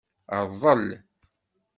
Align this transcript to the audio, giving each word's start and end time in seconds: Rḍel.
Rḍel. 0.45 0.85